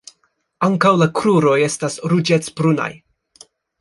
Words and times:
Ankaŭ 0.67 0.93
la 1.01 1.07
kruroj 1.19 1.53
estas 1.67 1.99
ruĝecbrunaj. 2.15 2.89